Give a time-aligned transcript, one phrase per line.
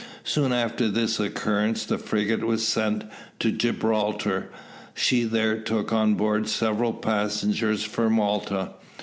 [0.23, 3.03] Soon after this occurrence, the frigate was sent
[3.37, 4.49] to Gibraltar.
[4.95, 8.71] She there took on board several passengers for Malta.